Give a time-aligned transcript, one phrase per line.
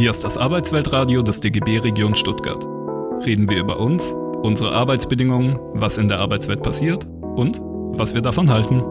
[0.00, 2.64] Hier ist das Arbeitsweltradio des DGB Region Stuttgart.
[3.26, 8.48] Reden wir über uns, unsere Arbeitsbedingungen, was in der Arbeitswelt passiert und was wir davon
[8.48, 8.82] halten.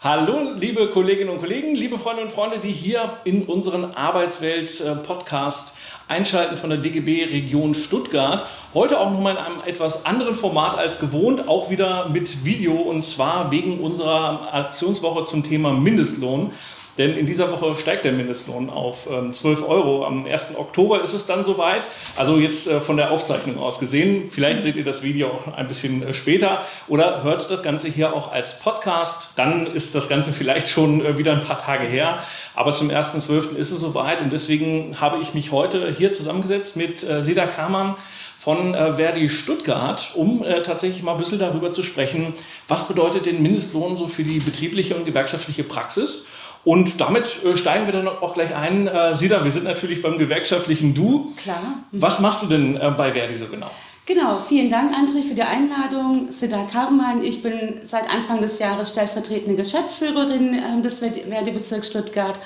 [0.00, 5.76] Hallo, liebe Kolleginnen und Kollegen, liebe Freunde und Freunde, die hier in unseren Arbeitswelt-Podcast
[6.06, 8.46] einschalten von der DGB Region Stuttgart.
[8.74, 13.02] Heute auch nochmal in einem etwas anderen Format als gewohnt, auch wieder mit Video und
[13.02, 16.52] zwar wegen unserer Aktionswoche zum Thema Mindestlohn.
[16.98, 20.04] Denn in dieser Woche steigt der Mindestlohn auf ähm, 12 Euro.
[20.04, 20.56] Am 1.
[20.56, 21.82] Oktober ist es dann soweit.
[22.16, 24.28] Also jetzt äh, von der Aufzeichnung aus gesehen.
[24.28, 28.12] Vielleicht seht ihr das Video auch ein bisschen äh, später oder hört das Ganze hier
[28.12, 29.34] auch als Podcast.
[29.36, 32.18] Dann ist das Ganze vielleicht schon äh, wieder ein paar Tage her.
[32.56, 33.54] Aber zum 1.12.
[33.54, 37.94] ist es soweit und deswegen habe ich mich heute hier zusammengesetzt mit Seda Kamann
[38.36, 42.32] von Verdi Stuttgart, um tatsächlich mal ein bisschen darüber zu sprechen,
[42.66, 46.26] was bedeutet den Mindestlohn so für die betriebliche und gewerkschaftliche Praxis
[46.64, 48.86] und damit äh, steigen wir dann auch gleich ein.
[48.86, 51.32] Äh, Sida, wir sind natürlich beim gewerkschaftlichen Du.
[51.36, 51.60] Klar.
[51.90, 52.02] Mhm.
[52.02, 53.70] Was machst du denn äh, bei Verdi so genau?
[54.06, 56.32] Genau, vielen Dank, André, für die Einladung.
[56.32, 62.38] Sida Karmann, ich bin seit Anfang des Jahres stellvertretende Geschäftsführerin äh, des Verdi-Bezirks Stuttgart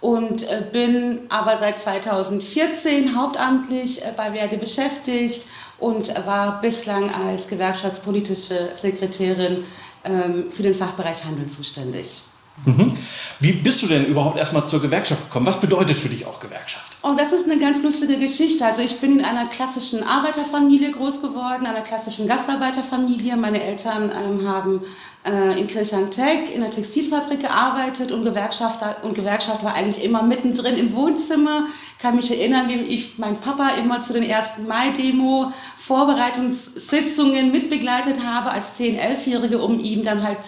[0.00, 7.48] und äh, bin aber seit 2014 hauptamtlich äh, bei Verdi beschäftigt und war bislang als
[7.48, 9.64] gewerkschaftspolitische Sekretärin
[10.04, 12.22] ähm, für den Fachbereich Handel zuständig.
[12.64, 12.94] Mhm.
[13.40, 15.46] Wie bist du denn überhaupt erstmal zur Gewerkschaft gekommen?
[15.46, 16.96] Was bedeutet für dich auch Gewerkschaft?
[17.02, 18.66] Oh, das ist eine ganz lustige Geschichte.
[18.66, 23.36] Also ich bin in einer klassischen Arbeiterfamilie groß geworden, einer klassischen Gastarbeiterfamilie.
[23.36, 24.80] Meine Eltern ähm, haben
[25.24, 30.76] äh, in Kirchheim-Tech in der Textilfabrik gearbeitet und Gewerkschaft, und Gewerkschaft war eigentlich immer mittendrin
[30.76, 31.64] im Wohnzimmer.
[31.96, 38.24] Ich kann mich erinnern, wie ich meinen Papa immer zu den ersten Mai-Demo Vorbereitungssitzungen mitbegleitet
[38.24, 40.38] habe als 10-, 11-Jährige, um ihm dann halt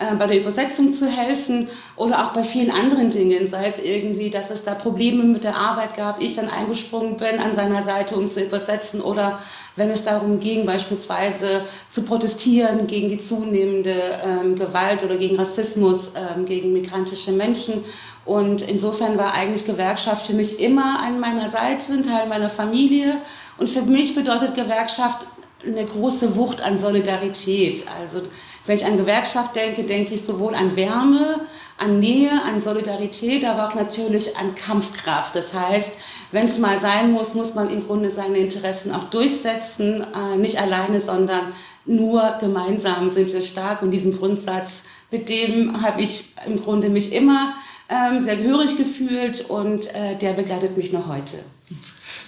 [0.00, 4.30] äh, bei der Übersetzung zu helfen oder auch bei vielen anderen Dingen, sei es irgendwie,
[4.30, 8.16] dass es da Probleme mit der Arbeit gab, ich dann eingesprungen bin an seiner Seite,
[8.16, 9.38] um zu übersetzen oder
[9.76, 13.94] wenn es darum ging, beispielsweise zu protestieren gegen die zunehmende
[14.24, 17.84] ähm, Gewalt oder gegen Rassismus ähm, gegen migrantische Menschen.
[18.24, 23.18] Und insofern war eigentlich Gewerkschaft für mich immer an meiner Seite, ein Teil meiner Familie.
[23.58, 25.26] Und für mich bedeutet Gewerkschaft
[25.66, 27.84] eine große Wucht an Solidarität.
[28.00, 28.22] Also
[28.70, 31.40] wenn ich an Gewerkschaft denke, denke ich sowohl an Wärme,
[31.76, 35.34] an Nähe, an Solidarität, aber auch natürlich an Kampfkraft.
[35.34, 35.98] Das heißt,
[36.30, 40.60] wenn es mal sein muss, muss man im Grunde seine Interessen auch durchsetzen, äh, nicht
[40.60, 41.52] alleine, sondern
[41.84, 43.82] nur gemeinsam sind wir stark.
[43.82, 47.54] Und diesen Grundsatz, mit dem habe ich im Grunde mich immer
[47.88, 51.38] ähm, sehr gehörig gefühlt und äh, der begleitet mich noch heute.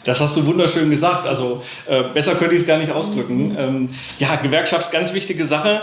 [0.05, 1.27] Das hast du wunderschön gesagt.
[1.27, 3.51] Also äh, besser könnte ich es gar nicht ausdrücken.
[3.51, 3.59] Mhm.
[3.59, 3.89] Ähm,
[4.19, 5.83] ja, Gewerkschaft, ganz wichtige Sache.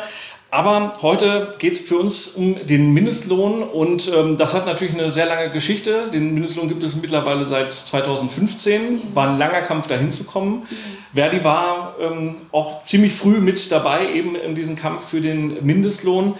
[0.51, 5.11] Aber heute geht es für uns um den Mindestlohn und ähm, das hat natürlich eine
[5.11, 6.09] sehr lange Geschichte.
[6.11, 9.13] Den Mindestlohn gibt es mittlerweile seit 2015.
[9.13, 10.67] War ein langer Kampf, dahin zu kommen.
[11.13, 16.33] Verdi war ähm, auch ziemlich früh mit dabei, eben in diesem Kampf für den Mindestlohn.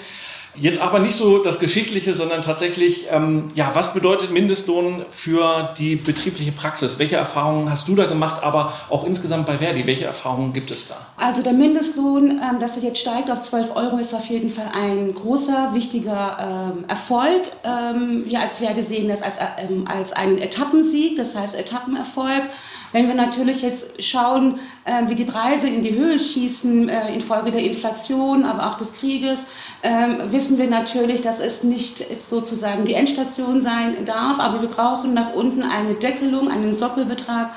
[0.62, 5.96] Jetzt aber nicht so das Geschichtliche, sondern tatsächlich, ähm, ja, was bedeutet Mindestlohn für die
[5.96, 7.00] betriebliche Praxis?
[7.00, 9.88] Welche Erfahrungen hast du da gemacht, aber auch insgesamt bei Verdi?
[9.88, 10.98] Welche Erfahrungen gibt es da?
[11.18, 14.70] Also der Mindestlohn, ähm, dass er jetzt steigt auf 12 Euro, ist auf jeden Fall
[14.74, 17.44] ein großer, wichtiger ähm, Erfolg.
[17.64, 22.44] Ähm, wir als Verdi sehen das als, ähm, als einen Etappensieg, das heißt Etappenerfolg.
[22.92, 27.52] Wenn wir natürlich jetzt schauen, äh, wie die Preise in die Höhe schießen äh, infolge
[27.52, 29.46] der Inflation, aber auch des Krieges,
[29.82, 29.92] äh,
[30.32, 35.34] wissen wir natürlich, dass es nicht sozusagen die Endstation sein darf, aber wir brauchen nach
[35.34, 37.52] unten eine Deckelung, einen Sockelbetrag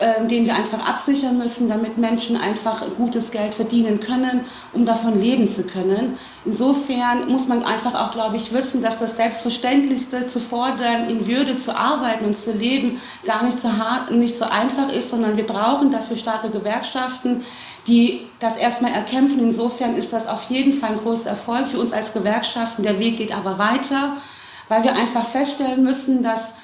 [0.00, 5.20] ähm, den wir einfach absichern müssen, damit Menschen einfach gutes Geld verdienen können, um davon
[5.20, 6.16] leben zu können.
[6.44, 11.58] Insofern muss man einfach auch, glaube ich, wissen, dass das Selbstverständlichste zu fordern, in Würde
[11.58, 15.46] zu arbeiten und zu leben, gar nicht so hart, nicht so einfach ist, sondern wir
[15.46, 17.44] brauchen dafür starke Gewerkschaften,
[17.88, 19.40] die das erstmal erkämpfen.
[19.40, 22.84] Insofern ist das auf jeden Fall ein großer Erfolg für uns als Gewerkschaften.
[22.84, 24.12] Der Weg geht aber weiter,
[24.68, 26.58] weil wir einfach feststellen müssen, dass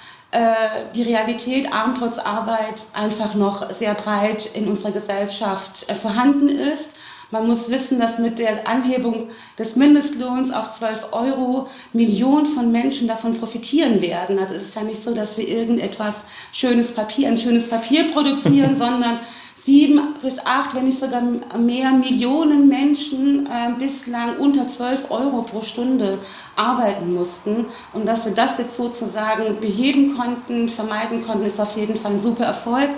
[0.94, 6.96] die Realität Abendrotsarbeit einfach noch sehr breit in unserer Gesellschaft äh, vorhanden ist.
[7.31, 13.08] Man muss wissen, dass mit der Anhebung des Mindestlohns auf 12 Euro Millionen von Menschen
[13.08, 14.38] davon profitieren werden.
[14.38, 18.76] Also es ist ja nicht so, dass wir irgendetwas schönes Papier, ein schönes Papier produzieren,
[18.76, 19.19] sondern
[19.55, 21.23] sieben bis acht, wenn nicht sogar
[21.59, 26.19] mehr Millionen Menschen äh, bislang unter 12 Euro pro Stunde
[26.56, 27.67] arbeiten mussten.
[27.93, 32.19] Und dass wir das jetzt sozusagen beheben konnten, vermeiden konnten, ist auf jeden Fall ein
[32.19, 32.89] super Erfolg.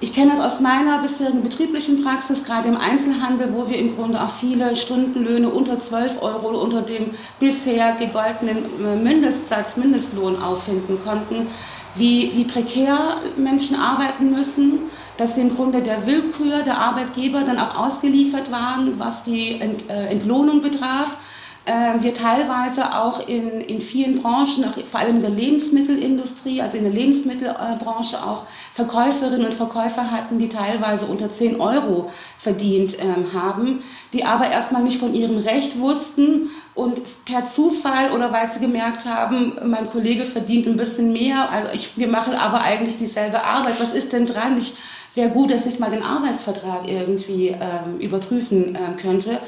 [0.00, 4.20] Ich kenne das aus meiner bisherigen betrieblichen Praxis, gerade im Einzelhandel, wo wir im Grunde
[4.20, 11.46] auch viele Stundenlöhne unter 12 Euro unter dem bisher gegoltenen äh, Mindestsatz, Mindestlohn auffinden konnten,
[11.94, 14.90] wie, wie prekär Menschen arbeiten müssen,
[15.22, 20.06] dass sie im Grunde der Willkür der Arbeitgeber dann auch ausgeliefert waren, was die äh,
[20.10, 21.16] Entlohnung betraf
[21.64, 26.84] äh, wir teilweise auch in, in vielen Branchen, vor allem in der Lebensmittelindustrie, also in
[26.84, 33.80] der Lebensmittelbranche auch Verkäuferinnen und Verkäufer hatten, die teilweise unter 10 Euro verdient ähm, haben,
[34.12, 39.06] die aber erstmal nicht von ihrem Recht wussten und per Zufall oder weil sie gemerkt
[39.06, 43.78] haben, mein Kollege verdient ein bisschen mehr, also ich, wir machen aber eigentlich dieselbe Arbeit,
[43.78, 44.58] was ist denn dran?
[44.58, 44.74] Ich
[45.14, 49.38] wäre gut, dass ich mal den Arbeitsvertrag irgendwie ähm, überprüfen äh, könnte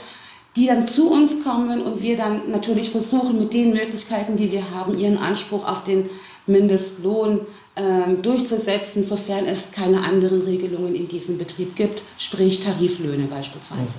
[0.56, 4.70] die dann zu uns kommen und wir dann natürlich versuchen, mit den Möglichkeiten, die wir
[4.70, 6.08] haben, ihren Anspruch auf den
[6.46, 7.40] Mindestlohn
[8.22, 13.98] durchzusetzen, sofern es keine anderen Regelungen in diesem Betrieb gibt, sprich Tariflöhne beispielsweise.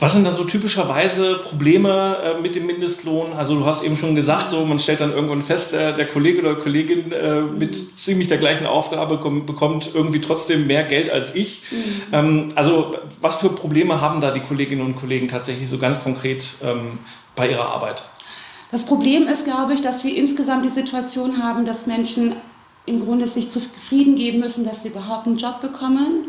[0.00, 3.32] Was sind dann so typischerweise Probleme äh, mit dem Mindestlohn?
[3.32, 6.40] Also du hast eben schon gesagt, so man stellt dann irgendwann fest, äh, der Kollege
[6.40, 11.34] oder Kollegin äh, mit ziemlich der gleichen Aufgabe kommt, bekommt irgendwie trotzdem mehr Geld als
[11.34, 11.62] ich.
[11.70, 12.02] Mhm.
[12.12, 16.46] Ähm, also was für Probleme haben da die Kolleginnen und Kollegen tatsächlich so ganz konkret
[16.62, 16.98] ähm,
[17.36, 18.04] bei ihrer Arbeit?
[18.70, 22.34] Das Problem ist, glaube ich, dass wir insgesamt die Situation haben, dass Menschen
[22.86, 26.24] im Grunde sich zufrieden geben müssen, dass sie überhaupt einen Job bekommen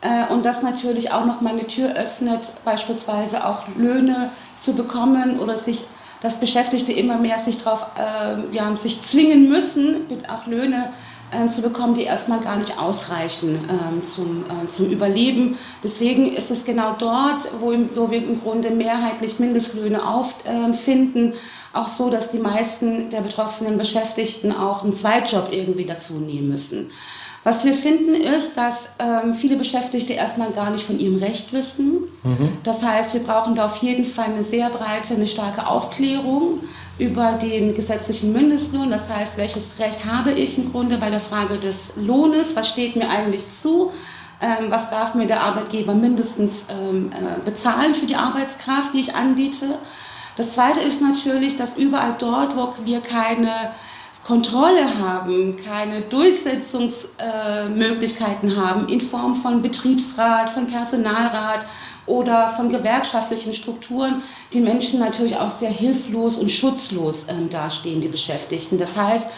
[0.00, 5.38] äh, und das natürlich auch noch mal eine Tür öffnet, beispielsweise auch Löhne zu bekommen
[5.40, 5.84] oder sich
[6.22, 11.09] dass Beschäftigte immer mehr sich darauf äh, ja, zwingen müssen, auch Löhne äh,
[11.48, 15.56] zu bekommen, die erstmal gar nicht ausreichen äh, zum, äh, zum Überleben.
[15.82, 21.34] Deswegen ist es genau dort, wo, im, wo wir im Grunde mehrheitlich Mindestlöhne auffinden,
[21.72, 26.90] auch so, dass die meisten der betroffenen Beschäftigten auch einen Zweitjob irgendwie dazu nehmen müssen.
[27.42, 32.00] Was wir finden ist, dass ähm, viele Beschäftigte erstmal gar nicht von ihrem Recht wissen.
[32.22, 32.52] Mhm.
[32.64, 36.60] Das heißt, wir brauchen da auf jeden Fall eine sehr breite, eine starke Aufklärung
[37.00, 38.90] über den gesetzlichen Mindestlohn.
[38.90, 42.54] Das heißt, welches Recht habe ich im Grunde bei der Frage des Lohnes?
[42.54, 43.92] Was steht mir eigentlich zu?
[44.40, 49.14] Ähm, was darf mir der Arbeitgeber mindestens ähm, äh, bezahlen für die Arbeitskraft, die ich
[49.14, 49.78] anbiete?
[50.36, 53.50] Das Zweite ist natürlich, dass überall dort, wo wir keine
[54.24, 61.64] Kontrolle haben, keine Durchsetzungsmöglichkeiten äh, haben in Form von Betriebsrat, von Personalrat
[62.10, 64.22] oder von gewerkschaftlichen Strukturen,
[64.52, 68.78] die Menschen natürlich auch sehr hilflos und schutzlos äh, dastehen, die Beschäftigten.
[68.78, 69.30] Das heißt,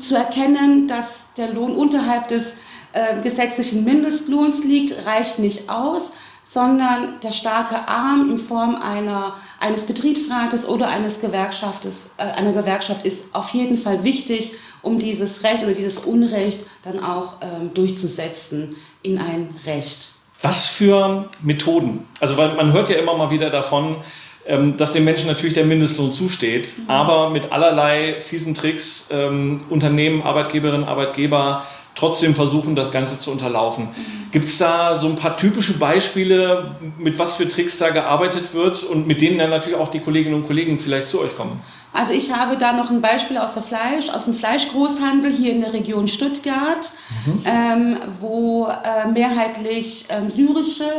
[0.00, 2.56] zu erkennen, dass der Lohn unterhalb des
[2.92, 6.12] äh, gesetzlichen Mindestlohns liegt, reicht nicht aus,
[6.42, 13.06] sondern der starke Arm in Form einer eines Betriebsrates oder eines Gewerkschaftes, äh, einer Gewerkschaft
[13.06, 18.74] ist auf jeden Fall wichtig, um dieses Recht oder dieses Unrecht dann auch ähm, durchzusetzen
[19.02, 20.21] in ein Recht.
[20.42, 22.06] Was für Methoden?
[22.20, 23.96] Also weil man hört ja immer mal wieder davon,
[24.44, 26.90] ähm, dass den Menschen natürlich der Mindestlohn zusteht, mhm.
[26.90, 33.84] aber mit allerlei fiesen Tricks ähm, Unternehmen, Arbeitgeberinnen, Arbeitgeber trotzdem versuchen, das Ganze zu unterlaufen.
[33.84, 34.30] Mhm.
[34.32, 38.82] Gibt es da so ein paar typische Beispiele, mit was für Tricks da gearbeitet wird
[38.82, 41.60] und mit denen dann natürlich auch die Kolleginnen und Kollegen vielleicht zu euch kommen?
[41.92, 45.60] Also ich habe da noch ein Beispiel aus der Fleisch, aus dem Fleischgroßhandel hier in
[45.60, 46.90] der Region Stuttgart,
[47.26, 47.42] mhm.
[47.44, 50.90] ähm, wo äh, mehrheitlich ähm, syrische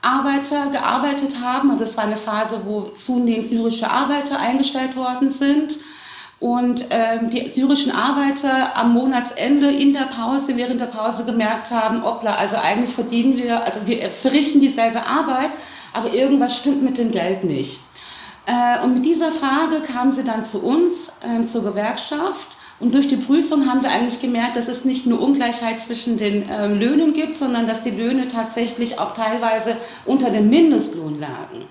[0.00, 1.70] Arbeiter gearbeitet haben.
[1.70, 5.78] Also es war eine Phase, wo zunehmend syrische Arbeiter eingestellt worden sind
[6.40, 12.04] und ähm, die syrischen Arbeiter am Monatsende in der Pause, während der Pause gemerkt haben,
[12.04, 15.50] obla, also eigentlich verdienen wir, also wir verrichten dieselbe Arbeit,
[15.92, 17.80] aber irgendwas stimmt mit dem Geld nicht.
[18.48, 22.56] Äh, und mit dieser Frage kamen sie dann zu uns, äh, zur Gewerkschaft.
[22.80, 26.48] Und durch die Prüfung haben wir eigentlich gemerkt, dass es nicht nur Ungleichheit zwischen den
[26.48, 29.76] äh, Löhnen gibt, sondern dass die Löhne tatsächlich auch teilweise
[30.06, 31.66] unter dem Mindestlohn lagen.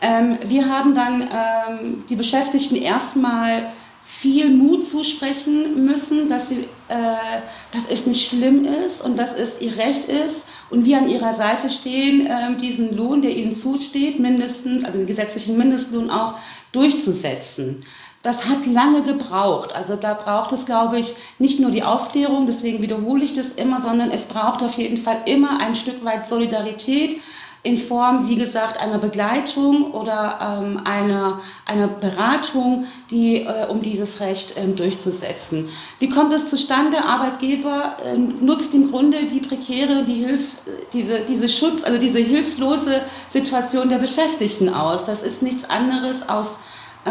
[0.00, 3.70] Ähm, wir haben dann ähm, die Beschäftigten erstmal
[4.10, 7.40] viel Mut zusprechen müssen, dass, sie, äh,
[7.72, 11.34] dass es nicht schlimm ist und dass es ihr Recht ist und wir an ihrer
[11.34, 16.34] Seite stehen, äh, diesen Lohn, der ihnen zusteht, mindestens, also den gesetzlichen Mindestlohn auch
[16.72, 17.84] durchzusetzen.
[18.22, 19.72] Das hat lange gebraucht.
[19.72, 23.80] Also da braucht es, glaube ich, nicht nur die Aufklärung, deswegen wiederhole ich das immer,
[23.80, 27.20] sondern es braucht auf jeden Fall immer ein Stück weit Solidarität
[27.68, 34.20] in Form, wie gesagt, einer Begleitung oder ähm, einer, einer Beratung, die, äh, um dieses
[34.20, 35.68] Recht ähm, durchzusetzen.
[35.98, 37.04] Wie kommt es zustande?
[37.04, 40.56] Arbeitgeber äh, nutzt im Grunde die prekäre, die Hilf,
[40.94, 45.04] diese, diese Schutz, also diese hilflose Situation der Beschäftigten aus.
[45.04, 46.60] Das ist nichts anderes aus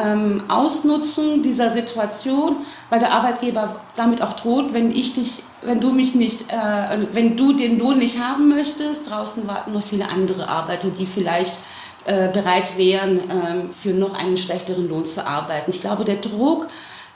[0.06, 2.58] ähm, Ausnutzung dieser Situation,
[2.90, 7.36] weil der Arbeitgeber damit auch droht, wenn ich dich, wenn du mich nicht, äh, wenn
[7.36, 11.60] du den Lohn nicht haben möchtest, draußen warten noch viele andere Arbeiter, die vielleicht
[12.06, 15.72] äh, bereit wären, äh, für noch einen schlechteren Lohn zu arbeiten.
[15.72, 16.68] Ich glaube, der Druck,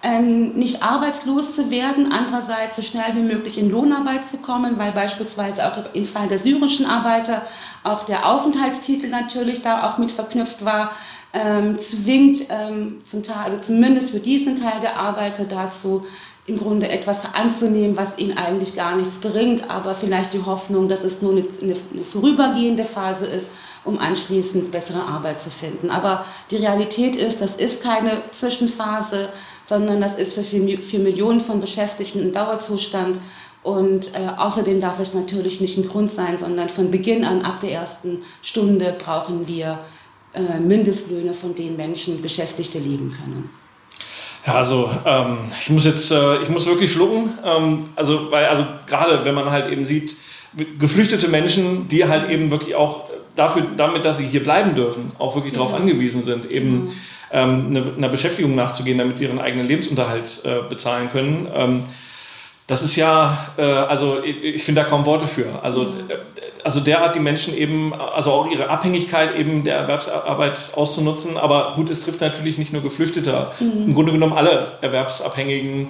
[0.03, 4.91] ähm, nicht arbeitslos zu werden, andererseits so schnell wie möglich in Lohnarbeit zu kommen, weil
[4.91, 7.41] beispielsweise auch im Fall der syrischen Arbeiter
[7.84, 10.91] auch der Aufenthaltstitel natürlich da auch mit verknüpft war,
[11.34, 16.05] ähm, zwingt ähm, zum Teil, also zumindest für diesen Teil der Arbeiter dazu,
[16.48, 21.03] im Grunde etwas anzunehmen, was ihnen eigentlich gar nichts bringt, aber vielleicht die Hoffnung, dass
[21.03, 23.53] es nur eine, eine, eine, vorübergehende Phase ist,
[23.84, 25.91] um anschließend bessere Arbeit zu finden.
[25.91, 29.29] Aber die Realität ist, das ist keine Zwischenphase,
[29.71, 33.19] sondern das ist für, für Millionen von Beschäftigten ein Dauerzustand.
[33.63, 37.61] Und äh, außerdem darf es natürlich nicht ein Grund sein, sondern von Beginn an, ab
[37.61, 39.79] der ersten Stunde, brauchen wir
[40.33, 43.49] äh, Mindestlöhne, von denen Menschen, Beschäftigte leben können.
[44.45, 47.29] Ja, also ähm, ich muss jetzt, äh, ich muss wirklich schlucken.
[47.45, 50.17] Ähm, also, weil, also gerade wenn man halt eben sieht,
[50.79, 53.05] geflüchtete Menschen, die halt eben wirklich auch
[53.37, 55.59] dafür, damit, dass sie hier bleiben dürfen, auch wirklich ja.
[55.59, 56.89] darauf angewiesen sind, eben.
[56.89, 56.91] Eine,
[57.38, 61.47] einer Beschäftigung nachzugehen, damit sie ihren eigenen Lebensunterhalt äh, bezahlen können.
[61.53, 61.83] Ähm,
[62.71, 65.45] das ist ja, äh, also ich, finde da kaum Worte für.
[65.61, 66.15] Also, äh,
[66.63, 71.38] also derart die Menschen eben, also auch ihre Abhängigkeit eben der Erwerbsarbeit auszunutzen.
[71.38, 73.88] Aber gut, es trifft natürlich nicht nur Geflüchtete, mhm.
[73.88, 75.89] im Grunde genommen alle Erwerbsabhängigen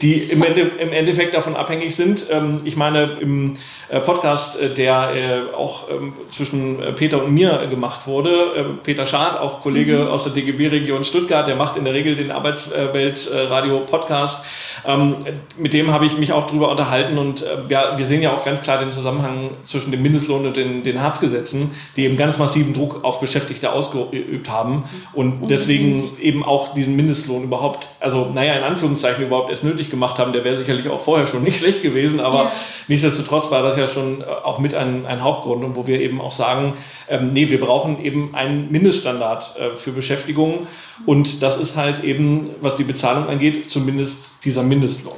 [0.00, 2.24] die im, Ende, im, Endeffekt davon abhängig sind.
[2.30, 3.58] Ähm, ich meine, im
[3.90, 9.38] äh, Podcast, äh, der äh, auch ähm, zwischen Peter und mir gemacht wurde, Peter Schad,
[9.38, 10.08] auch Kollege mhm.
[10.08, 14.46] aus der DGB-Region Stuttgart, der macht in der Regel den Arbeitswelt-Radio-Podcast.
[14.86, 15.16] Ähm,
[15.58, 18.62] mit dem habe ich mich auch darüber unterhalten und ja, wir sehen ja auch ganz
[18.62, 23.04] klar den Zusammenhang zwischen dem Mindestlohn und den, den Harzgesetzen, die eben ganz massiven Druck
[23.04, 29.24] auf Beschäftigte ausgeübt haben und deswegen eben auch diesen Mindestlohn überhaupt, also naja, in Anführungszeichen
[29.24, 32.44] überhaupt erst nötig gemacht haben, der wäre sicherlich auch vorher schon nicht schlecht gewesen, aber
[32.44, 32.52] ja.
[32.86, 36.20] nichtsdestotrotz war das ja schon äh, auch mit ein, ein Hauptgrund und wo wir eben
[36.20, 36.74] auch sagen,
[37.08, 40.66] ähm, nee, wir brauchen eben einen Mindeststandard äh, für Beschäftigung
[41.06, 45.16] und das ist halt eben, was die Bezahlung angeht, zumindest dieser Mindestlohn.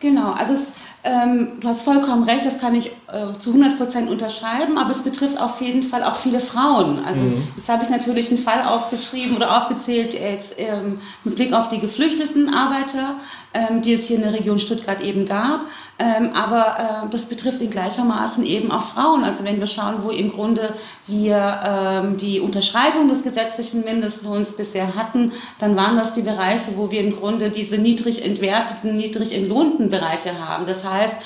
[0.00, 0.74] Genau, also es
[1.08, 5.02] ähm, du hast vollkommen recht, das kann ich äh, zu 100 Prozent unterschreiben, aber es
[5.02, 7.02] betrifft auf jeden Fall auch viele Frauen.
[7.04, 7.42] Also mhm.
[7.56, 11.78] jetzt habe ich natürlich einen Fall aufgeschrieben oder aufgezählt jetzt, ähm, mit Blick auf die
[11.78, 13.14] geflüchteten Arbeiter,
[13.54, 15.60] ähm, die es hier in der Region Stuttgart eben gab.
[16.00, 19.24] Ähm, aber äh, das betrifft in gleichermaßen eben auch Frauen.
[19.24, 20.72] Also wenn wir schauen, wo im Grunde
[21.08, 26.92] wir ähm, die Unterschreitung des gesetzlichen Mindestlohns bisher hatten, dann waren das die Bereiche, wo
[26.92, 30.66] wir im Grunde diese niedrig entwerteten, niedrig entlohnten Bereiche haben.
[30.66, 31.16] Das heißt,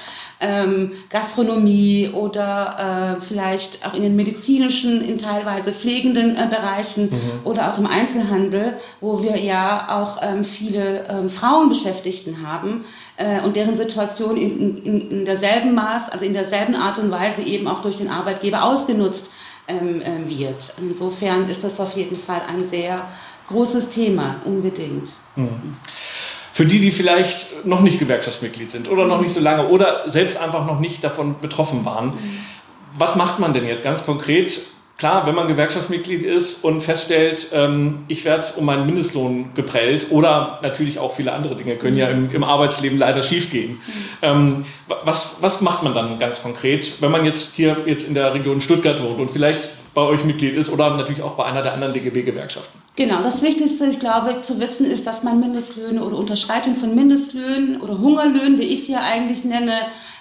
[0.42, 7.20] ähm, Gastronomie oder äh, vielleicht auch in den medizinischen, in teilweise pflegenden äh, Bereichen mhm.
[7.44, 12.84] oder auch im Einzelhandel, wo wir ja auch ähm, viele ähm, Frauenbeschäftigten haben
[13.44, 17.68] und deren Situation in, in, in derselben Maß, also in derselben Art und Weise eben
[17.68, 19.30] auch durch den Arbeitgeber ausgenutzt
[19.68, 20.74] ähm, äh, wird.
[20.80, 23.06] Insofern ist das auf jeden Fall ein sehr
[23.48, 25.12] großes Thema, unbedingt.
[25.36, 25.74] Mhm
[26.52, 30.36] für die, die vielleicht noch nicht Gewerkschaftsmitglied sind oder noch nicht so lange oder selbst
[30.36, 32.12] einfach noch nicht davon betroffen waren.
[32.96, 34.60] Was macht man denn jetzt ganz konkret?
[34.98, 40.60] Klar, wenn man Gewerkschaftsmitglied ist und feststellt, ähm, ich werde um meinen Mindestlohn geprellt oder
[40.62, 43.80] natürlich auch viele andere Dinge können ja im, im Arbeitsleben leider schiefgehen.
[44.20, 44.64] Ähm,
[45.04, 48.60] was, was macht man dann ganz konkret, wenn man jetzt hier jetzt in der Region
[48.60, 51.92] Stuttgart wohnt und vielleicht bei euch Mitglied ist oder natürlich auch bei einer der anderen
[51.92, 52.78] DGB-Gewerkschaften?
[52.94, 57.80] Genau, das Wichtigste, ich glaube, zu wissen ist, dass man Mindestlöhne oder Unterschreitung von Mindestlöhnen
[57.80, 59.72] oder Hungerlöhnen, wie ich sie ja eigentlich nenne,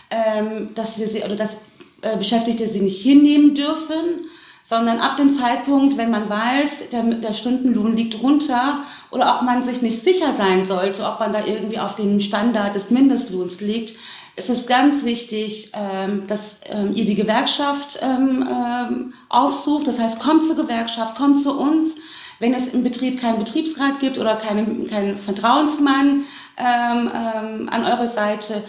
[0.09, 1.57] ähm, dass wir sie oder dass
[2.01, 4.25] äh, Beschäftigte sie nicht hinnehmen dürfen,
[4.63, 9.63] sondern ab dem Zeitpunkt, wenn man weiß, der, der Stundenlohn liegt runter oder auch man
[9.63, 13.93] sich nicht sicher sein sollte, ob man da irgendwie auf dem Standard des Mindestlohns liegt,
[14.35, 19.87] ist es ganz wichtig, ähm, dass ähm, ihr die Gewerkschaft ähm, aufsucht.
[19.87, 21.95] Das heißt, kommt zur Gewerkschaft, kommt zu uns.
[22.39, 26.23] Wenn es im Betrieb keinen Betriebsrat gibt oder keinen kein Vertrauensmann
[26.57, 28.63] an eurer Seite,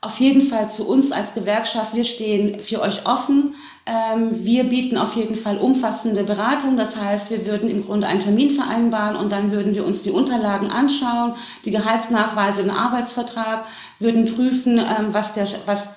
[0.00, 1.94] auf jeden Fall zu uns als Gewerkschaft.
[1.94, 3.54] Wir stehen für euch offen.
[3.88, 6.76] Ähm, wir bieten auf jeden Fall umfassende Beratung.
[6.76, 10.10] Das heißt, wir würden im Grunde einen Termin vereinbaren und dann würden wir uns die
[10.10, 11.32] Unterlagen anschauen,
[11.64, 13.64] die Gehaltsnachweise, den Arbeitsvertrag,
[13.98, 15.94] würden prüfen, ähm, was, der, was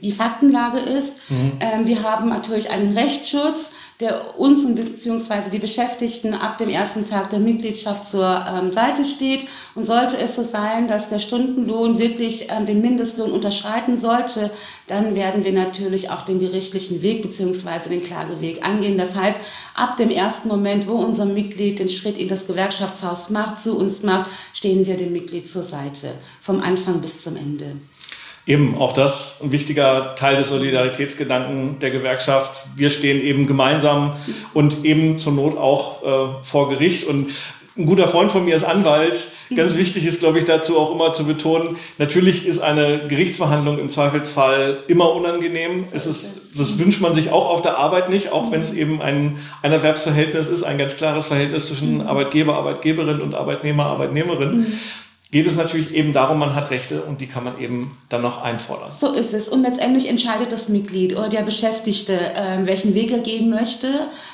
[0.00, 1.18] die Faktenlage ist.
[1.30, 1.52] Mhm.
[1.58, 3.72] Ähm, wir haben natürlich einen Rechtsschutz
[4.02, 9.46] der uns beziehungsweise die Beschäftigten ab dem ersten Tag der Mitgliedschaft zur ähm, Seite steht.
[9.74, 14.50] Und sollte es so sein, dass der Stundenlohn wirklich ähm, den Mindestlohn unterschreiten sollte,
[14.88, 18.98] dann werden wir natürlich auch den gerichtlichen Weg beziehungsweise den Klageweg angehen.
[18.98, 19.40] Das heißt,
[19.74, 24.02] ab dem ersten Moment, wo unser Mitglied den Schritt in das Gewerkschaftshaus macht, zu uns
[24.02, 27.76] macht, stehen wir dem Mitglied zur Seite, vom Anfang bis zum Ende.
[28.44, 32.66] Eben, auch das ein wichtiger Teil des Solidaritätsgedanken der Gewerkschaft.
[32.74, 34.14] Wir stehen eben gemeinsam
[34.52, 37.06] und eben zur Not auch äh, vor Gericht.
[37.06, 37.30] Und
[37.74, 39.28] ein guter Freund von mir ist Anwalt.
[39.54, 43.88] Ganz wichtig ist, glaube ich, dazu auch immer zu betonen, natürlich ist eine Gerichtsverhandlung im
[43.88, 45.84] Zweifelsfall immer unangenehm.
[45.92, 49.00] Es ist, das wünscht man sich auch auf der Arbeit nicht, auch wenn es eben
[49.00, 52.00] ein, ein Erwerbsverhältnis ist, ein ganz klares Verhältnis zwischen mhm.
[52.02, 54.78] Arbeitgeber, Arbeitgeberin und Arbeitnehmer, Arbeitnehmerin.
[55.32, 58.42] Geht es natürlich eben darum, man hat Rechte und die kann man eben dann noch
[58.42, 58.90] einfordern.
[58.90, 59.48] So ist es.
[59.48, 63.88] Und letztendlich entscheidet das Mitglied oder der Beschäftigte, äh, welchen Weg er gehen möchte.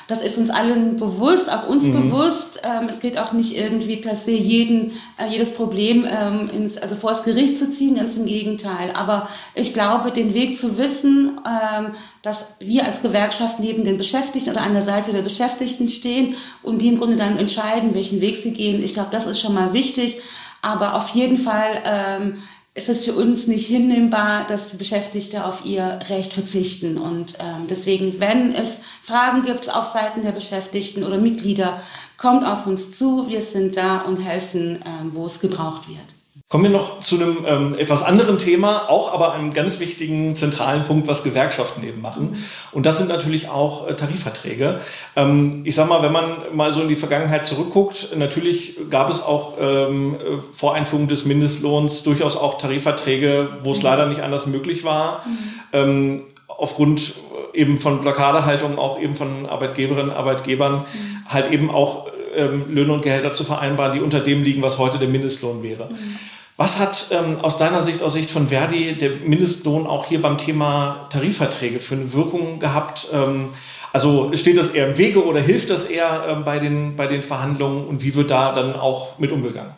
[0.09, 2.09] Das ist uns allen bewusst, auch uns mhm.
[2.09, 2.61] bewusst.
[2.65, 6.97] Ähm, es geht auch nicht irgendwie per se jeden, äh, jedes Problem ähm, ins, also
[6.97, 8.91] vor das Gericht zu ziehen, ganz im Gegenteil.
[8.93, 11.91] Aber ich glaube, den Weg zu wissen, ähm,
[12.23, 16.81] dass wir als Gewerkschaft neben den Beschäftigten oder an der Seite der Beschäftigten stehen und
[16.81, 18.83] die im Grunde dann entscheiden, welchen Weg sie gehen.
[18.83, 20.17] Ich glaube, das ist schon mal wichtig.
[20.61, 25.99] Aber auf jeden Fall ähm, ist es für uns nicht hinnehmbar, dass Beschäftigte auf ihr
[26.09, 26.97] Recht verzichten.
[26.97, 31.81] Und ähm, deswegen, wenn es Fragen gibt auf Seiten der Beschäftigten oder Mitglieder,
[32.17, 33.27] kommt auf uns zu.
[33.27, 36.18] Wir sind da und helfen, ähm, wo es gebraucht wird.
[36.49, 40.83] Kommen wir noch zu einem ähm, etwas anderen Thema, auch aber einem ganz wichtigen zentralen
[40.83, 42.43] Punkt, was Gewerkschaften eben machen.
[42.71, 44.81] Und das sind natürlich auch äh, Tarifverträge.
[45.15, 49.21] Ähm, ich sag mal, wenn man mal so in die Vergangenheit zurückguckt, natürlich gab es
[49.21, 50.17] auch ähm,
[50.51, 55.23] vor Einführung des Mindestlohns durchaus auch Tarifverträge, wo es leider nicht anders möglich war.
[55.71, 56.23] Mhm.
[56.47, 57.13] aufgrund
[57.53, 61.25] eben von Blockadehaltung, auch eben von Arbeitgeberinnen, Arbeitgebern, mhm.
[61.27, 64.97] halt eben auch ähm, Löhne und Gehälter zu vereinbaren, die unter dem liegen, was heute
[64.97, 65.89] der Mindestlohn wäre.
[65.91, 66.19] Mhm.
[66.59, 70.37] Was hat ähm, aus deiner Sicht, aus Sicht von Verdi, der Mindestlohn auch hier beim
[70.37, 73.07] Thema Tarifverträge für eine Wirkung gehabt?
[73.13, 73.47] Ähm,
[73.93, 77.23] also steht das eher im Wege oder hilft das eher ähm, bei, den, bei den
[77.23, 79.71] Verhandlungen und wie wird da dann auch mit umgegangen?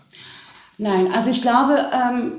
[0.79, 2.31] Nein, also ich glaube, ähm,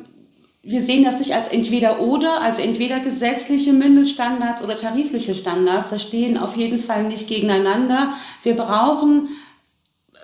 [0.64, 5.90] wir sehen das nicht als entweder oder, als entweder gesetzliche Mindeststandards oder tarifliche Standards.
[5.90, 8.08] Das stehen auf jeden Fall nicht gegeneinander.
[8.42, 9.28] Wir brauchen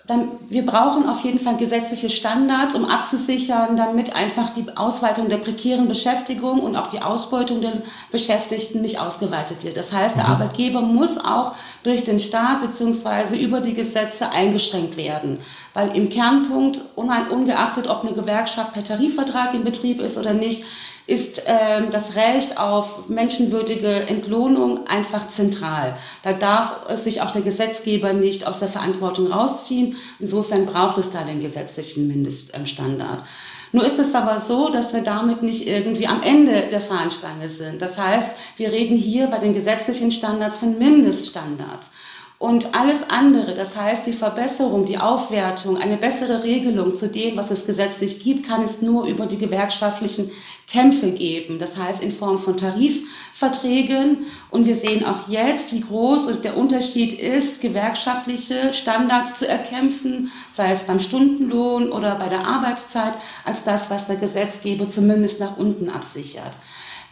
[0.08, 5.36] dann, wir brauchen auf jeden Fall gesetzliche Standards, um abzusichern, damit einfach die Ausweitung der
[5.36, 7.74] prekären Beschäftigung und auch die Ausbeutung der
[8.10, 9.76] Beschäftigten nicht ausgeweitet wird.
[9.76, 10.30] Das heißt, der mhm.
[10.30, 13.36] Arbeitgeber muss auch durch den Staat bzw.
[13.36, 15.40] über die Gesetze eingeschränkt werden.
[15.74, 20.64] Weil im Kernpunkt, ungeachtet ob eine Gewerkschaft per Tarifvertrag in Betrieb ist oder nicht,
[21.08, 25.96] ist ähm, das Recht auf menschenwürdige Entlohnung einfach zentral.
[26.22, 29.96] Da darf sich auch der Gesetzgeber nicht aus der Verantwortung rausziehen.
[30.20, 33.24] Insofern braucht es da den gesetzlichen Mindeststandard.
[33.72, 37.80] Nur ist es aber so, dass wir damit nicht irgendwie am Ende der Fahnenstange sind.
[37.80, 41.90] Das heißt, wir reden hier bei den gesetzlichen Standards von Mindeststandards.
[42.38, 47.50] Und alles andere, das heißt die Verbesserung, die Aufwertung, eine bessere Regelung zu dem, was
[47.50, 50.30] es gesetzlich gibt, kann es nur über die gewerkschaftlichen
[50.70, 51.58] Kämpfe geben.
[51.58, 54.26] Das heißt in Form von Tarifverträgen.
[54.50, 60.70] Und wir sehen auch jetzt, wie groß der Unterschied ist, gewerkschaftliche Standards zu erkämpfen, sei
[60.70, 65.88] es beim Stundenlohn oder bei der Arbeitszeit, als das, was der Gesetzgeber zumindest nach unten
[65.88, 66.56] absichert.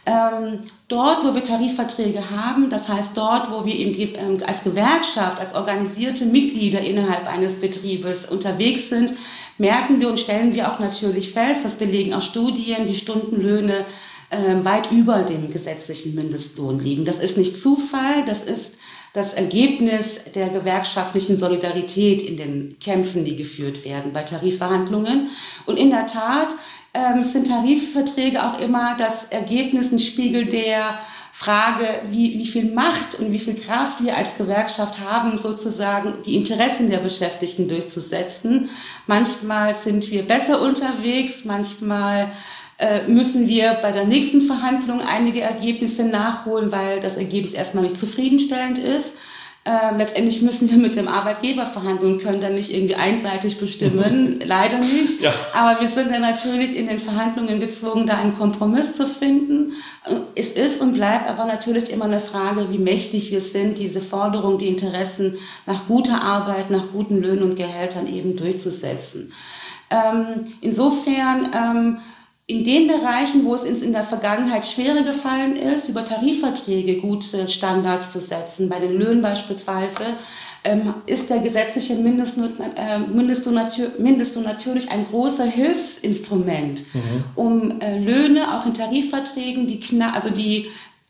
[0.07, 5.53] Ähm, dort, wo wir Tarifverträge haben, das heißt dort, wo wir ähm, als Gewerkschaft, als
[5.53, 9.11] organisierte Mitglieder innerhalb eines Betriebes unterwegs sind,
[9.57, 13.85] merken wir und stellen wir auch natürlich fest, das belegen auch Studien, die Stundenlöhne
[14.29, 17.03] äh, weit über dem gesetzlichen Mindestlohn liegen.
[17.03, 18.77] Das ist nicht Zufall, das ist
[19.11, 25.29] das Ergebnis der gewerkschaftlichen Solidarität in den Kämpfen, die geführt werden bei Tarifverhandlungen.
[25.65, 26.55] Und in der Tat
[26.93, 30.97] ähm, sind Tarifverträge auch immer das Ergebnis, ein Spiegel der
[31.31, 36.35] Frage, wie, wie viel Macht und wie viel Kraft wir als Gewerkschaft haben, sozusagen die
[36.35, 38.69] Interessen der Beschäftigten durchzusetzen.
[39.05, 42.31] Manchmal sind wir besser unterwegs, manchmal
[42.79, 47.99] äh, müssen wir bei der nächsten Verhandlung einige Ergebnisse nachholen, weil das Ergebnis erstmal nicht
[47.99, 49.17] zufriedenstellend ist.
[49.67, 54.39] Ähm, letztendlich müssen wir mit dem Arbeitgeber verhandeln und können dann nicht irgendwie einseitig bestimmen,
[54.45, 55.19] leider nicht.
[55.19, 55.33] Ja.
[55.53, 59.73] Aber wir sind dann natürlich in den Verhandlungen gezwungen, da einen Kompromiss zu finden.
[60.05, 63.99] Äh, es ist und bleibt aber natürlich immer eine Frage, wie mächtig wir sind, diese
[63.99, 69.33] Forderung, die Interessen nach guter Arbeit, nach guten Löhnen und Gehältern eben durchzusetzen.
[69.89, 71.97] Ähm, insofern ähm,
[72.49, 77.45] in den Bereichen, wo es uns in der Vergangenheit schwerer gefallen ist, über Tarifverträge gute
[77.45, 80.03] Standards zu setzen, bei den Löhnen beispielsweise,
[80.63, 87.23] ähm, ist der gesetzliche Mindestlohn, äh, Mindestlohn, natürlich ein großer Hilfsinstrument, mhm.
[87.35, 89.81] um äh, Löhne auch in Tarifverträgen, die,
[90.13, 90.67] also die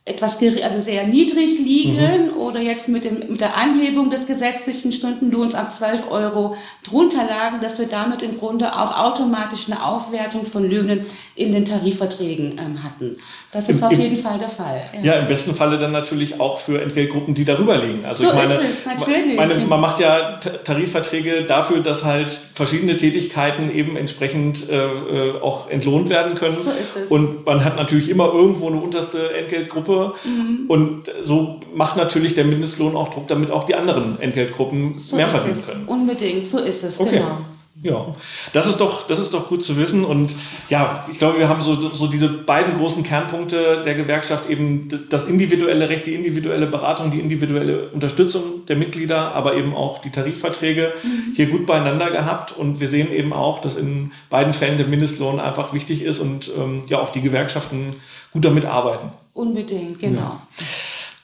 [0.08, 2.38] etwas also sehr niedrig liegen mhm.
[2.38, 7.60] oder jetzt mit, dem, mit der Anhebung des gesetzlichen Stundenlohns auf 12 Euro drunter lagen,
[7.62, 12.84] dass wir damit im Grunde auch automatisch eine Aufwertung von Löhnen in den Tarifverträgen ähm,
[12.84, 13.18] hatten.
[13.52, 14.82] Das ist Im, auf jeden im, Fall der Fall.
[15.04, 15.14] Ja.
[15.14, 15.20] ja.
[15.20, 18.06] im besten Falle dann natürlich auch für Entgeltgruppen, die darüber liegen.
[18.06, 19.36] Also so ich meine, ist es, natürlich.
[19.36, 25.70] Meine, man macht ja Tarifverträge dafür, dass halt verschiedene Tätigkeiten eben entsprechend äh, äh, auch
[25.70, 26.56] entlohnt werden können.
[26.56, 27.12] So ist es.
[27.12, 30.66] Und man hat natürlich immer irgendwo eine unterste Entgeltgruppe Mhm.
[30.68, 35.28] Und so macht natürlich der Mindestlohn auch Druck, damit auch die anderen Entgeltgruppen so mehr
[35.28, 35.86] verdienen können.
[35.86, 37.18] Unbedingt, so ist es, okay.
[37.18, 37.38] genau.
[37.84, 38.16] Ja,
[38.54, 40.04] das ist doch, das ist doch gut zu wissen.
[40.04, 40.36] Und
[40.68, 45.10] ja, ich glaube, wir haben so, so diese beiden großen Kernpunkte der Gewerkschaft, eben das,
[45.10, 50.10] das individuelle Recht, die individuelle Beratung, die individuelle Unterstützung der Mitglieder, aber eben auch die
[50.10, 51.34] Tarifverträge mhm.
[51.36, 52.52] hier gut beieinander gehabt.
[52.52, 56.50] Und wir sehen eben auch, dass in beiden Fällen der Mindestlohn einfach wichtig ist und
[56.58, 57.96] ähm, ja auch die Gewerkschaften
[58.32, 59.12] gut damit arbeiten.
[59.34, 60.42] Unbedingt, genau.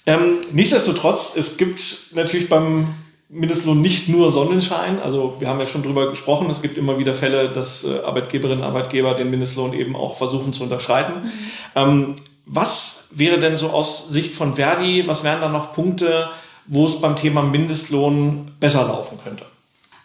[0.05, 0.15] Ja.
[0.15, 2.87] Ähm, nichtsdestotrotz, es gibt natürlich beim
[3.29, 5.01] Mindestlohn nicht nur Sonnenschein.
[5.01, 6.49] Also wir haben ja schon drüber gesprochen.
[6.49, 10.53] Es gibt immer wieder Fälle, dass äh, Arbeitgeberinnen und Arbeitgeber den Mindestlohn eben auch versuchen
[10.53, 11.23] zu unterschreiten.
[11.23, 11.31] Mhm.
[11.75, 16.29] Ähm, was wäre denn so aus Sicht von Verdi, was wären da noch Punkte,
[16.67, 19.45] wo es beim Thema Mindestlohn besser laufen könnte?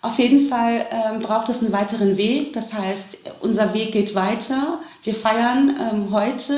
[0.01, 2.53] Auf jeden Fall ähm, braucht es einen weiteren Weg.
[2.53, 4.79] Das heißt, unser Weg geht weiter.
[5.03, 6.57] Wir feiern ähm, heute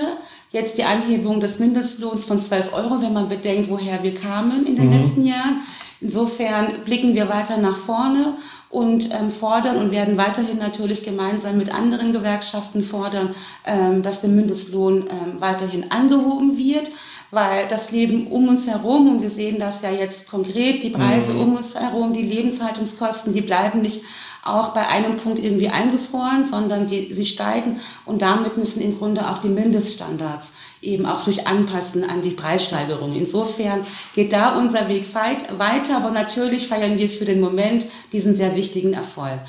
[0.52, 4.76] jetzt die Anhebung des Mindestlohns von 12 Euro, wenn man bedenkt, woher wir kamen in
[4.76, 5.00] den mhm.
[5.00, 5.62] letzten Jahren.
[6.00, 8.34] Insofern blicken wir weiter nach vorne
[8.70, 13.34] und ähm, fordern und werden weiterhin natürlich gemeinsam mit anderen Gewerkschaften fordern,
[13.66, 16.90] ähm, dass der Mindestlohn ähm, weiterhin angehoben wird,
[17.32, 21.34] weil das Leben um uns herum, und wir sehen das ja jetzt konkret, die Preise
[21.34, 21.40] mhm.
[21.40, 24.02] um uns herum, die Lebenshaltungskosten, die bleiben nicht
[24.44, 29.28] auch bei einem Punkt irgendwie eingefroren, sondern die, sie steigen und damit müssen im Grunde
[29.28, 33.14] auch die Mindeststandards eben auch sich anpassen an die Preissteigerung.
[33.14, 38.34] Insofern geht da unser Weg weit, weiter, aber natürlich feiern wir für den Moment diesen
[38.34, 39.40] sehr wichtigen Erfolg.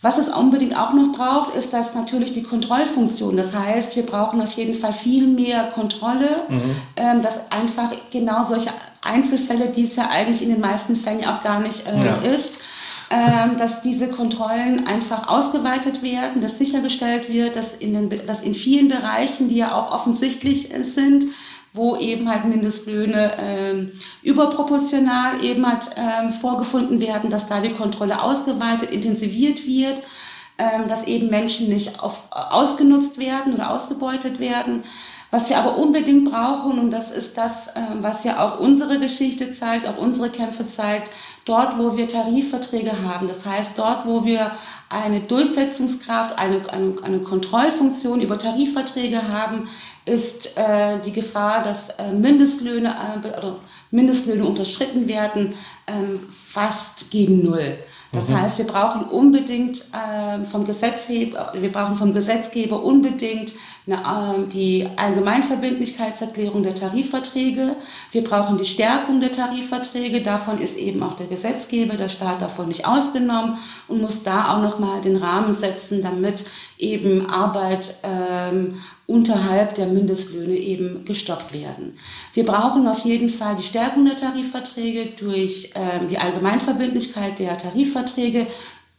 [0.00, 3.36] Was es unbedingt auch noch braucht, ist dass natürlich die Kontrollfunktion.
[3.36, 6.76] Das heißt, wir brauchen auf jeden Fall viel mehr Kontrolle, mhm.
[6.94, 8.70] ähm, dass einfach genau solche
[9.02, 12.16] Einzelfälle, die es ja eigentlich in den meisten Fällen auch gar nicht äh, ja.
[12.16, 12.77] ist, ähm,
[13.56, 18.88] dass diese Kontrollen einfach ausgeweitet werden, dass sichergestellt wird, dass in, den, dass in vielen
[18.88, 21.24] Bereichen, die ja auch offensichtlich sind,
[21.72, 23.92] wo eben halt Mindestlöhne ähm,
[24.22, 30.02] überproportional eben halt ähm, vorgefunden werden, dass da die Kontrolle ausgeweitet, intensiviert wird,
[30.58, 34.82] ähm, dass eben Menschen nicht auf, ausgenutzt werden oder ausgebeutet werden.
[35.30, 39.52] Was wir aber unbedingt brauchen, und das ist das, ähm, was ja auch unsere Geschichte
[39.52, 41.10] zeigt, auch unsere Kämpfe zeigt,
[41.48, 44.50] dort, wo wir Tarifverträge haben, das heißt dort, wo wir
[44.90, 49.68] eine Durchsetzungskraft, eine, eine, eine Kontrollfunktion über Tarifverträge haben,
[50.04, 53.56] ist äh, die Gefahr, dass äh, Mindestlöhne, äh, oder
[53.90, 55.54] Mindestlöhne unterschritten werden,
[55.86, 57.76] ähm, fast gegen Null.
[58.12, 58.40] Das mhm.
[58.40, 63.52] heißt, wir brauchen unbedingt äh, vom Gesetzgeber, wir brauchen vom Gesetzgeber unbedingt
[64.52, 67.74] die Allgemeinverbindlichkeitserklärung der Tarifverträge.
[68.12, 70.20] Wir brauchen die Stärkung der Tarifverträge.
[70.20, 73.56] Davon ist eben auch der Gesetzgeber, der Staat davon nicht ausgenommen
[73.88, 76.44] und muss da auch nochmal den Rahmen setzen, damit
[76.76, 78.74] eben Arbeit ähm,
[79.06, 81.98] unterhalb der Mindestlöhne eben gestoppt werden.
[82.34, 88.46] Wir brauchen auf jeden Fall die Stärkung der Tarifverträge durch ähm, die Allgemeinverbindlichkeit der Tarifverträge,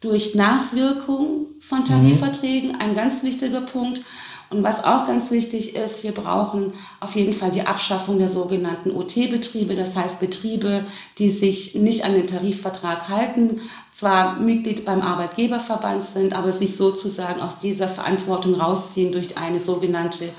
[0.02, 1.86] durch Nachwirkung von mhm.
[1.86, 4.02] Tarifverträgen, ein ganz wichtiger Punkt.
[4.52, 8.92] Und was auch ganz wichtig ist, wir brauchen auf jeden Fall die Abschaffung der sogenannten
[8.92, 10.84] OT-Betriebe, das heißt Betriebe,
[11.20, 17.42] die sich nicht an den Tarifvertrag halten, zwar Mitglied beim Arbeitgeberverband sind, aber sich sozusagen
[17.42, 20.30] aus dieser Verantwortung rausziehen durch eine sogenannte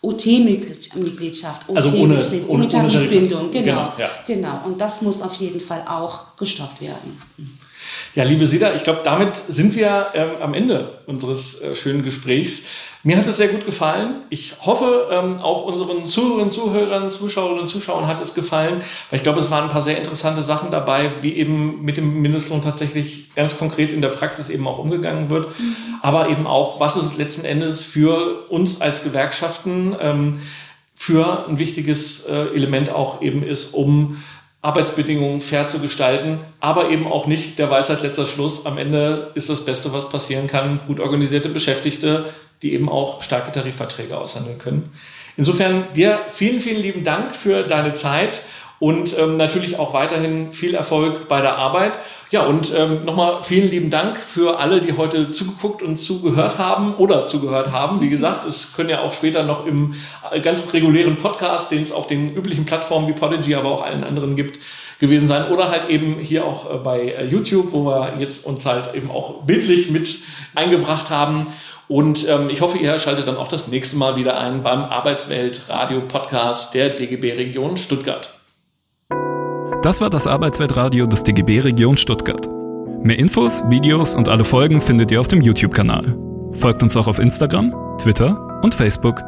[0.00, 3.50] OT-Mitgliedschaft, also ohne, ohne, ohne Tarifbindung.
[3.50, 4.10] Genau, genau, ja.
[4.26, 4.60] genau.
[4.64, 7.20] Und das muss auf jeden Fall auch gestoppt werden.
[8.18, 12.64] Ja, liebe Sida, ich glaube, damit sind wir ähm, am Ende unseres äh, schönen Gesprächs.
[13.04, 14.22] Mir hat es sehr gut gefallen.
[14.28, 19.22] Ich hoffe, ähm, auch unseren Zuhörerinnen, Zuhörern, Zuschauerinnen und Zuschauern hat es gefallen, weil ich
[19.22, 23.32] glaube, es waren ein paar sehr interessante Sachen dabei, wie eben mit dem Mindestlohn tatsächlich
[23.36, 25.76] ganz konkret in der Praxis eben auch umgegangen wird, mhm.
[26.02, 30.40] aber eben auch, was es letzten Endes für uns als Gewerkschaften ähm,
[30.92, 34.20] für ein wichtiges äh, Element auch eben ist, um
[34.60, 38.66] Arbeitsbedingungen fair zu gestalten, aber eben auch nicht der Weisheit letzter Schluss.
[38.66, 42.26] Am Ende ist das Beste, was passieren kann, gut organisierte Beschäftigte,
[42.62, 44.92] die eben auch starke Tarifverträge aushandeln können.
[45.36, 48.40] Insofern dir vielen, vielen lieben Dank für deine Zeit
[48.80, 51.98] und ähm, natürlich auch weiterhin viel Erfolg bei der Arbeit.
[52.30, 56.94] Ja, und ähm, nochmal vielen lieben Dank für alle, die heute zugeguckt und zugehört haben
[56.94, 58.00] oder zugehört haben.
[58.02, 59.94] Wie gesagt, es können ja auch später noch im
[60.30, 64.04] äh, ganz regulären Podcast, den es auf den üblichen Plattformen wie Podigy, aber auch allen
[64.04, 64.60] anderen gibt,
[65.00, 65.50] gewesen sein.
[65.50, 69.10] Oder halt eben hier auch äh, bei äh, YouTube, wo wir jetzt uns halt eben
[69.10, 70.18] auch bildlich mit
[70.54, 71.48] eingebracht haben.
[71.88, 75.62] Und ähm, ich hoffe, ihr schaltet dann auch das nächste Mal wieder ein beim Arbeitswelt
[75.68, 78.37] Radio Podcast der DGB Region Stuttgart.
[79.82, 82.48] Das war das Arbeitsweltradio des DGB Region Stuttgart.
[83.00, 86.16] Mehr Infos, Videos und alle Folgen findet ihr auf dem YouTube-Kanal.
[86.52, 89.22] Folgt uns auch auf Instagram, Twitter und Facebook.